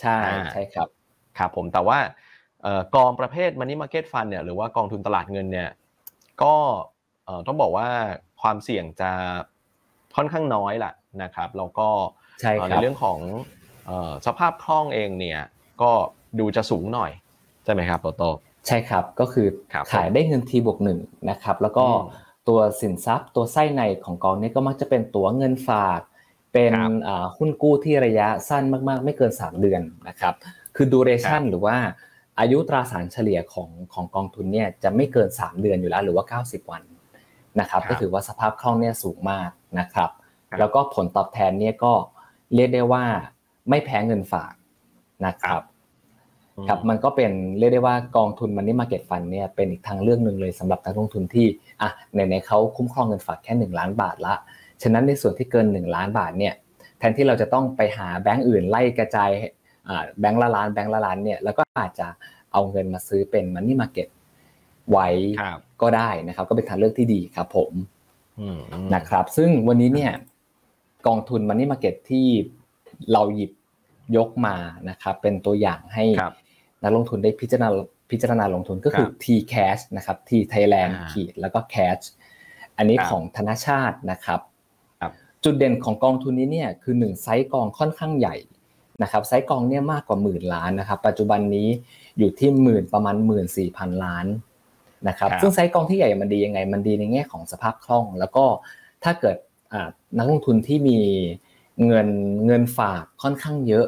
[0.00, 0.88] ใช่อ่าใช่ครับ
[1.38, 1.98] ครับผมแต่ว่า
[2.62, 5.70] เอ่อกองประเภท Money Market Fund เนี่ยหรือว่ากองทุนตลาดเงินเนี่ย
[6.42, 6.54] ก็
[7.24, 7.88] เอ่อต้องบอกว่า
[8.42, 9.10] ความเสี่ยงจะ
[10.16, 11.88] ค่อนข้างน้อยแหละนะครับแล้วก็
[12.40, 13.18] ใช่เอ่อคในรับเรื่องของ
[13.86, 15.40] เอ่อสภาพคล่องเองเนี่ย
[15.82, 15.92] ก็
[16.40, 17.10] ดูจะสูงหน่อย
[17.64, 18.24] ใช่ไหมครับโตโต
[18.66, 20.98] ใช่ครับก็คือครับขายได้เงินทีบวกหนึ่ง
[21.30, 26.00] นะครับแล้วก็อืมตัวสินทรัพย์ตัวไส้ในของกองนี้ก็มักจะเป็นตัวเงินฝาก
[26.52, 30.34] เป็นครับอ่าหุ้นกู้ที่ระยะสั้นมาก ๆ ไม่เกิน 3 เดือนนะครับ
[30.76, 31.76] คือดูเรชั่นครับหรือว่า
[32.40, 36.82] อายุตราสารเฉลี่ยของของกองทุนเนี่ยจะไม่เกิน 3 เดือนอยู่แล้วหรือว่า 90 วัน
[37.60, 40.10] นะครับครับก็ถือว่าสภาพคล่องเนี่ยสูงมากนะครับ
[40.50, 41.92] ครับ แล้วก็ผลตอบแทนเนี่ยก็
[42.54, 43.04] เรียกได้ว่า
[43.68, 44.52] ไม่แพ้เงินฝาก
[45.26, 45.62] นะครับ
[46.68, 51.46] ครับมันก็เป็นเรียกได้ว่ากองทุนมันนี่มาเก็ตฟันเนี่ยเป็นอีกทางเลือกหนึ่งเลยสำหรับนักลงทุนที่
[51.82, 54.34] อะในในๆเขาคุ้มครองเงินฝากแค่ 1 ล้านบาทละ
[54.82, 56.54] ฉะนั้นในส่วนที่เกิน 1 ล้านบาทเนี่ย
[56.98, 59.30] แทนที่เราจะต้องไปหาแบงก์อื่นไล่กระจาย
[59.88, 62.06] อ่าแบงก์ละล้านแบงก์ละล้านเนี่ยแล้วก็อาจจะ
[62.52, 64.08] เอาเงินมาซื้อเป็นมันนี่มาเก็ต
[64.90, 65.08] ไว้
[65.40, 67.72] ครับก็ได้นะครับ ก็เป็นทางเลือกที่ดีครับผม
[68.40, 68.60] อืม
[68.94, 70.12] นะครับ ซึ่งวันนี้เนี่ย
[71.06, 72.26] กองทุนมันนี่มาเก็ตที่
[73.12, 73.52] เราหยิบ
[74.16, 74.56] ยกมา
[74.88, 76.34] นะครับเป็นตัวอย่างให้ครับ
[76.86, 77.68] นักลงทุนได้พิจารณา
[78.10, 82.04] พิจารณาลงทุนก็คือครับ T Cash นะครับ T Thailand อ่าขีดแล้วก็ Cash
[82.76, 84.40] อันนี้ครับของธนชาตินะครับ
[85.00, 85.12] ครับ
[85.44, 88.36] จุดเด่นของกองทุนนี้เนี่ยคือหนึ่งไซส์กองค่อนข้างใหญ่
[89.02, 91.68] นะครับไซส์กองเนี่ยมากกว่าหมื่นล้านนะครับ ปัจจุบันนี้
[92.18, 94.26] อยู่ที่หมื่นประมาณหมื่นสี่พันล้าน
[95.08, 98.44] นะครับครับซึ่งไซส์กองที่ใหญ่มันดียังไง มันดีในแง่ของสภาพคล่อง แล้วก็
[99.04, 99.36] ถ้าเกิด
[99.72, 100.98] อ่านักลงทุนที่มี
[101.86, 102.08] เงิน
[102.46, 103.86] เงินฝากค่อนข้างเยอะ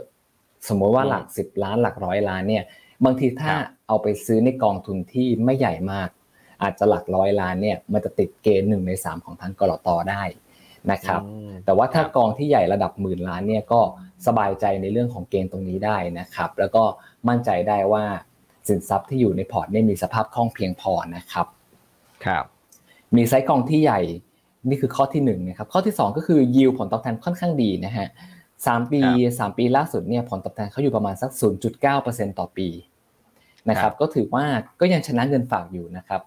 [0.69, 2.65] สมมติว่าหลักสิบล้านหลักร้อยล้านเนี่ย
[3.05, 6.09] บางทีถ้าครับเอาไปซื้อในกองทุนที่ไม่ใหญ่มาก
[6.63, 10.23] อาจจะหลักร้อยล้านเนี่ยมันจะติดเกณฑ์หนึ่งในสามของทางกลตได้
[10.91, 13.81] นะครับอืมแต่ว่าถ้าครับกองที่ใหญ่ระดับหมื่นล้านเนี่ยก็
[14.27, 16.83] สบายใจในเรื่องของเกณฑ์ตรงนี้ได้นะครับ แล้วก็
[17.29, 18.05] มั่นใจได้ว่า
[18.69, 21.47] สินทรัพย์ที่อยู่ในพอร์ตเนี่ยมีสภาพคล่องเพียงพอนะครับ
[22.25, 22.45] ครับ
[23.17, 24.01] มีไซส์กองที่ใหญ่
[24.69, 28.09] นี่คือข้อที่หนึ่งนะครับข้อที่สองก็คือยิวผลตอบแทนค่อนข้างดีนะฮะ
[28.67, 31.31] สามปีครับสามปีล่าสุดเนี่ยผลตอบแทนเขาอยู่ประมาณสัก
[31.85, 32.69] 0.9%ต่อปี
[33.71, 34.45] นะครับก็ถือว่า
[34.81, 36.23] ก็ยังชนะเงินฝากอยู่นะครับ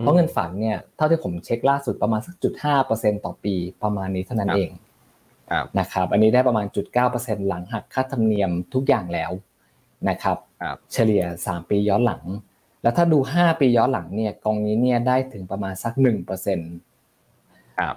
[0.00, 4.70] เพราะเงินฝากเนี่ยเท่าที่ผมเช็คล่าสุดประมาณสักจุดห้าเปอร์เซ็นต่อปีประมาณนี้เท่านั้นครับเอง
[5.50, 9.32] ครับนะครับอันนี้ได้ประมาณจุดเก้าเปอร์เซ็นหลังหักค่าธรรมเนียมทุกอย่างแล้ว
[10.08, 12.22] นะครับครับเฉลี่ยสามปีย้อนหลัง
[12.82, 16.72] แล้วถ้าดูห้าปีย้อนหลังเนี่ยกองนี้เนี่ยได้ถึงประมาณสักหนึ่งเปอร์เซ็นต์
[17.78, 17.96] ครับ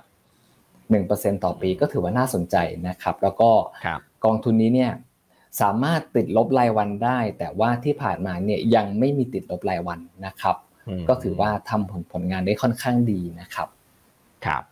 [0.91, 2.55] หนึ่งเปอร์เซ็นต่อปีก็ถือว่าน่าสนใจ
[2.87, 3.51] นะครับ แล้วก็
[3.85, 4.91] ครับกองทุนนี้เนี่ย
[5.61, 10.55] สามารถติดลบรายวันได้ แต่ว่าที่ผ่านมาเนี่ยยังไม่มีติดลบรายวันนะครับ
[10.99, 13.67] มก็ถือว่าทำผลผลงานได้ค่อนข้างดีนะครับ
[14.45, 14.63] ครับ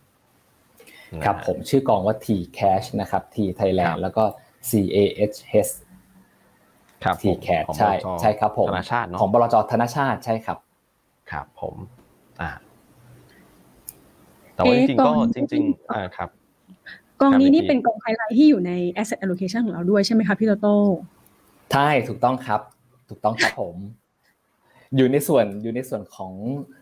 [1.24, 2.26] ครับนะฮะผมชื่อกองว่า T
[2.58, 4.24] Cash นะครับ T ครั Thailand บแล้วก็
[4.70, 4.98] C A
[5.32, 5.72] H H
[7.04, 10.58] ครับ T ผม Cash ของใช่บจใช่ครับผมธนาชาติเนาะของบลจธนชาติใช่ครับ
[11.30, 11.74] ครับผม
[12.42, 12.50] อ่า
[14.54, 16.30] แต่ว่าเอ๊ะจริงๆก็กองจริง ๆ อ่าครับ
[17.20, 20.76] กองนี้ครับนี่พี่เป็นกองไฮไลท์ที่อยู่ใน asset allocation ของเราด้วยใช่ไหมคะพี่โตโต้
[21.72, 22.60] ใช่ถูกต้องครับ
[23.08, 23.76] ถูกต้องครับผม
[24.96, 26.32] อยู่ในส่วนอยู่ในส่วนของ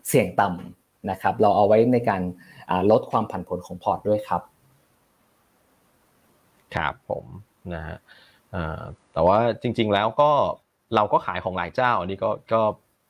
[0.07, 2.21] เสี่ยงต่ำนะครับ เราเอาไว้ในการ
[2.69, 4.41] อ่าลดความผันผวนของพอร์ตด้วยครับ
[6.75, 7.25] ครับผม
[7.73, 7.97] นะฮะ
[8.51, 8.81] เอ่อ
[9.13, 10.31] แต่ว่าจริง ๆแล้วก็
[10.95, 12.61] เราก็ขายของหลายเจ้าอันนี้ก็ก็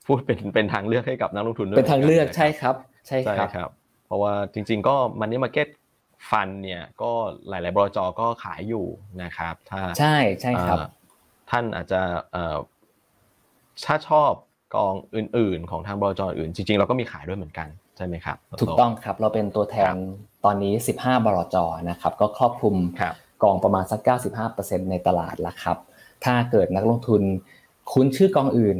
[0.05, 2.75] พูดเป็นเป็นทางเลือกให้กับนักลงทุนด้วยเป็นทางเลือกหมืนนใช่นะครับ
[3.07, 3.71] ใช่ใช่ครับครับ
[4.05, 5.67] เพราะว่าจริง ๆ ก็มันนี่มาเก็ต
[6.29, 7.11] ฟันเนี่ยก็
[7.49, 8.85] หลาย ๆบลจก็ขายอยู่
[9.23, 10.87] นะครับ ถ้าใช่ใช่ครับเอ่อ
[11.49, 12.01] ท่านอาจจะ
[12.31, 12.57] เอ่อ
[13.85, 14.31] ถ้าชอบ
[14.75, 19.93] กองอื่น ๆ ของทางบลจอื่น จริง ๆ เราก็มีขายด้วยเหมือนกันใช่ไหมครับ ถูกต้องครับเราเป็นตัวแทน
[20.45, 21.57] ตอนนี้ 15บลจ
[21.89, 23.99] นะครับ ก็ครอบคลุมครับกองประมาณสัก
[24.45, 25.77] 95%ในตลาดแล้วครับ
[26.25, 27.21] ถ้าเกิดนักลงทุน
[27.91, 28.79] คุ้นชื่อกองอื่น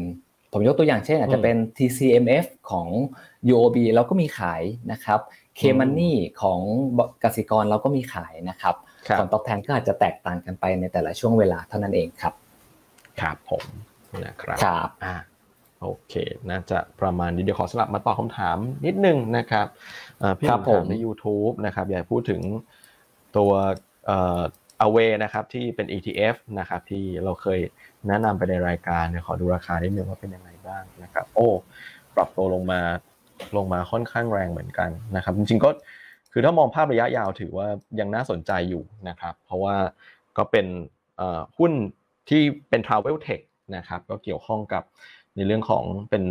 [0.52, 2.88] ผมยกตัวอย่างเช่นอาจจะเป็น TCMF ของ
[3.54, 5.20] UOB เราก็มีขายนะครับ
[5.60, 6.60] K Money ของ
[7.24, 8.76] กสิกรเราก็มีขายนะครับ
[9.08, 12.34] ครับผลตอบแทนก็อาจจะแตกต่างกันไปในแต่ละช่วงเวลาเท่านั้นเองครับ
[13.22, 13.64] ครับผม
[14.26, 15.16] นะครับครับอ่า
[15.82, 16.14] โอเค
[16.50, 19.66] น่าจะประมาณนี้เดี๋ยวขอสลับมาตอบคำถามนิดนึงนะครับ
[20.20, 22.42] เอ่อพี่หครันุ่บมผมถามใน YouTube นะครับอยากพูดถึง
[23.38, 23.52] ตัว
[24.06, 24.42] เอ่อ
[24.86, 27.60] Away นะครับที่เป็น ETF นะครับที่เราเคย
[28.08, 31.48] แนะนำไปในรายการเนี่ยขอดูราคานิดนึงว่าเป็นยังไงบ้างนะครับ โอ้
[32.16, 32.82] ปรับตัวลงมา
[33.56, 35.70] ลงมาค่อนข้างแรงเหมือนกันนะครับ จริงๆก็
[36.32, 37.68] คือถ้ามองภาพระยะยาวถือว่า
[38.00, 39.76] ยังน่าสนใจอยู่นะครับ เพราะว่า
[40.38, 40.66] ก็เป็น
[41.58, 41.72] หุ้น
[42.30, 43.42] ที่เป็น Travel Tech
[43.76, 44.84] นะครับ ก็เกี่ยวข้องกับ
[45.36, 46.24] ในเรื่องของเป็น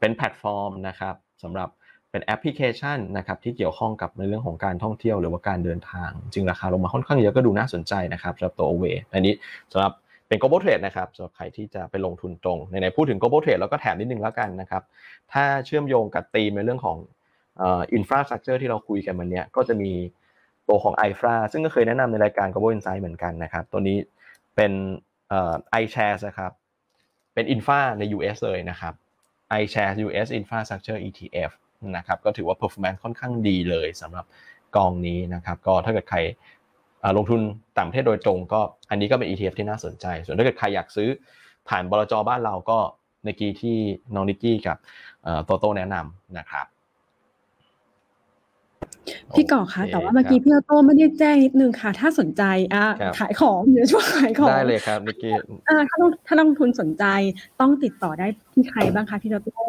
[0.00, 1.68] เป็นแพลตฟอร์มนะครับสำหรับ
[2.10, 9.34] เป็นแอปพลิเคชันนะครับที่เกี่ยวข้องกับในเรื่องของการท่องเที่ยวหรือว่าการเดินทาง จริงราคาลงมาค่อนข้างเยอะก็ดูน่าสนใจนะครับสำหรับตัว Away อันนี้
[9.72, 9.92] สำหรับ
[10.28, 14.82] เป็น global trade นะครับสำหรับใครที่จะไปลงทุนตรงในๆพูดถึง global trade แล้วก็แถมนิดนึงแล้วกันนะครับ
[15.32, 16.96] ถ้าเชื่อมโยงกับธีมในเรื่องของ
[17.60, 19.92] อ่อ infrastructure ที่เราคุยกันวันนี้ก็จะมี
[20.68, 23.96] ตัวของ i f r a ซึ่งก็เคยแนะนำในรายการ Global Insight เหมือนกันนะครับ ตัวนี้
[24.56, 24.72] เป็น
[25.28, 26.52] เอ่อ iShares นะครับ
[27.34, 28.94] เป็น infra ใน US เลยนะครับ
[29.60, 31.52] iShares US Infrastructure ETF
[31.96, 34.26] นะครับก็ถือว่า performance ค่อนข้างดีเลยสำหรับ
[34.76, 36.18] กองนี้นะครับ ก็ถ้าเกิดใคร
[37.16, 37.40] ลงทุน
[37.78, 41.08] ต่างประเทศโดยตรงก็อันนี้ก็เป็น ETF ที่น่าสนใจ ส่วนถ้าเกิดใครอยากซื้อ
[41.68, 42.78] ผ่านบลจบ้านเราก็
[43.24, 43.76] ในกี้ที่
[44.14, 44.76] น้องนิกกี้กับ
[45.24, 46.66] เอ่อโตโต้แนะนำนะครับ
[49.34, 52.42] พี่ก่อคะโอเคแต่ว่าเมื่อกี้ครับพี่ออโต้ไม่ได้แจ้งนิดนึงค่ะ ถ้าสนใจ
[52.74, 55.34] อะครับขายของเดี๋ยวช่วงขายของได้เลยครับนิกกี้
[55.68, 57.04] อ่าถ้าลงถ้าลงทุนสนใจ
[57.60, 59.66] ต้องติดต่อได้ที่ใครบ้างคะพี่ออโต้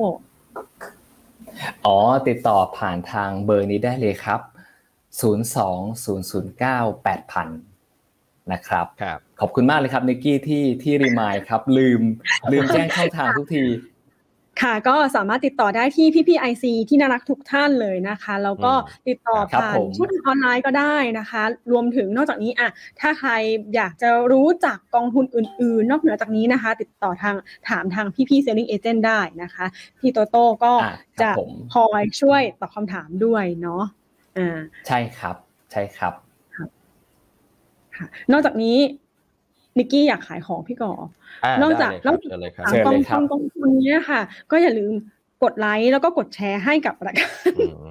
[1.85, 1.97] อ๋อ
[2.27, 4.39] ติดต่อผ่านทางเบอร์นี้ได้เลยครับ
[5.21, 7.47] 020098000
[8.53, 12.01] นะครับครับ ขอบคุณมากเลยครับนิกกี้ที่ที่ remind ครับ ลืม
[12.51, 13.65] ลืมแจ้งช่องทางทุกที
[14.61, 23.31] ค่ะ ก็สามารถติดต่อได้ที่พี่พี่ IC ที่น่ารักทุกท่านเลยนะคะ แล้วก็อืมติดต่อครับผ่านผมช่องทางออนไลน์ก็ได้นะคะ รวมถึงนอกจากนี้อะถ้าใคร
[23.75, 27.35] อยากจะรู้จักกองทุนอื่น ๆ นอกเหนือจากนี้นะคะ ติดต่อทาง
[27.69, 29.65] ถามทางพี่พี่เซลลิงเอเจนต์ได้นะคะ
[29.99, 33.83] พี่โตโต้ก็อะครับจะผมคอยช่วยตอบคำถามด้วยเนาะ
[34.37, 35.35] อ่าใช่ครับ
[35.71, 36.13] ใช่ครับ
[37.95, 38.77] ค่ะนอกจากนี้
[39.77, 44.21] นิกกี้อยากขายของพี่ก่อานอกจากได้เลยครับถามเชิญเลยครับเชิญกอเลงยครัทุบนกองทุนเนี้ยค่ะ
[44.51, 44.93] ก็อย่าลืม
[45.43, 47.89] กดไลค์แล้วก็กดแชร์ให้กับรายการอืม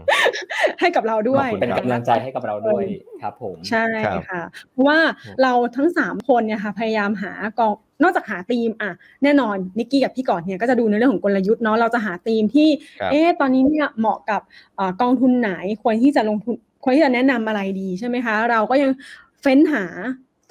[0.81, 2.85] ให้กับเราด้วยขอบคุณเป็นครับกำลังใจให้กับเราด้วย
[3.23, 4.99] ครับผมใช่ครับค่ะเพราะว่า
[5.43, 8.91] เราทั้งสามคนเนี่ยค่ะ พยายามหากอง นอกจากหาธีมอะ
[9.23, 12.69] แน่นอนนิกกี้กับพี่ก่อนเนี่ยก็จะดูในเรื่องของกลยุทธ์เนาะเราจะหาธีมที่
[13.01, 14.41] ครับเอ๊ะตอนนี้เนี่ยเหมาะกับ
[14.77, 16.55] เอ่อกองทุนไหนควรที่จะลงทุน
[16.85, 18.91] ควรที่จะแนะนำอะไรดีใช่ไหมคะ เราก็ยัง
[19.41, 19.85] เฟ้นหา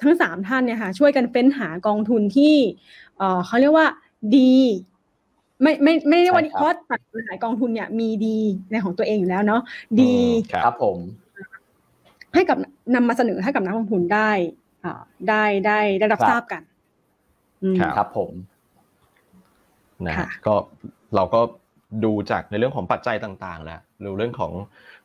[0.02, 2.54] ทั้งสามท่านเนี่ยค่ะช่วยกันเฟ้นหากองทุนที่
[3.18, 3.86] เอ่อเขาเรียกว่า
[4.36, 4.54] ดี
[5.62, 8.38] ไม่ไม่ไม่ได้ว่าดีใช่ครับเพราะแต่หลายกองทุนเนี่ยมีดี
[8.70, 9.62] ในของตัวเองอยู่แล้วเนาะ
[10.00, 10.98] ดีอืมครับครับผม
[12.34, 12.58] ให้กับ
[12.94, 14.30] นำมาเสนอให้กับนักลงทุนได้
[14.84, 16.75] อ่าได้ได้ได้รับครับทราบกันอืม
[17.80, 18.32] ครับครับผม
[20.06, 20.54] นะค่ะฮะก็
[21.16, 21.40] เราก็
[22.04, 24.52] ดูจากในเรื่องของปัจจัยต่างๆแล้วดูเรื่องของ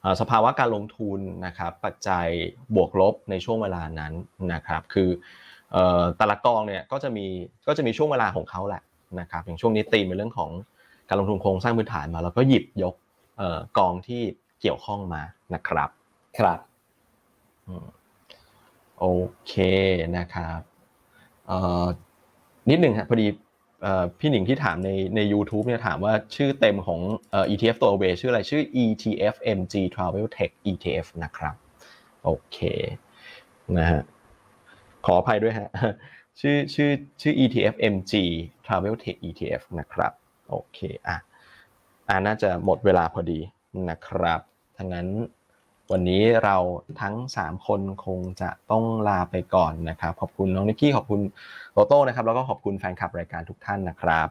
[0.02, 2.28] เอ่อสภาวะการลงทุนนะครับปัจจัย
[2.76, 4.14] บวกลบในช่วงเวลานั้น
[4.54, 5.10] นะครับคือ
[5.72, 7.26] เอ่อแต่ละกองเนี่ยก็จะมี
[7.68, 8.84] ก็จะมีช่วงเวลาของเขาแหละ
[9.20, 10.52] นะครับอย่างช่วงนี้ตีมเป็นเรื่องของ
[11.10, 12.96] การลงทุนโครงสร้างพื้นฐานมาแล้วก็หยิบยก
[13.38, 14.22] เอ่อกองที่
[14.62, 15.22] เกี่ยวข้องมา
[15.54, 15.90] นะครับ
[16.38, 16.60] ครับ
[17.68, 17.88] อืม
[19.00, 19.06] โอ
[19.48, 19.54] เค
[20.18, 20.60] นะครับ
[21.48, 21.86] เอ่อ
[22.72, 23.28] นิดหนึ่งครับพอดี
[24.20, 27.00] พี่หนิงที่ถามในใน u t u b e เนี่ยถามว่าชื่อเต็มของ
[27.50, 31.56] ETF ตัว away ชื่ออะไรชื่อ ETF MG Travel Tech ETF นะครับ
[32.24, 32.58] โอเค
[33.78, 34.02] นะฮะ
[35.06, 35.70] ขออภัยด้วยฮะ
[36.40, 38.14] ชื่อชื่อชื่อ ETF MG
[38.66, 40.12] Travel Tech ETF นะครับ
[40.50, 41.18] โอเคอะ
[42.10, 43.40] อ่าน่าจะหมดเวลาพอดี
[43.90, 44.42] นะครับ
[44.78, 45.08] ทั้งนั้น
[45.92, 46.58] วันนี้เรา
[47.02, 51.20] ทั้ง 3 คนคงจะต้องลาไปก่อนนะครับ ขอบคุณน้องนิกกี้ขอบคุณ
[51.74, 54.28] โตโต้นะครับ แล้วก็ขอบคุณแฟนคลับรายการทุกท่านนะครับ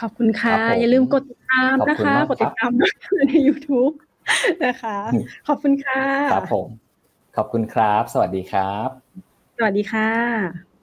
[0.00, 2.70] ขอบคุณค่ะครับผมอย่าลืมกดติดตามขอบนะคุณคะมากกดติดตาม
[3.28, 3.94] ใน YouTube
[4.64, 4.98] นะคะ
[5.48, 6.68] ขอบคุณค่ะ ครับผม
[7.36, 8.88] ขอบคุณครับ สวัสดีครับ
[9.58, 10.73] สวัสดีค่ะ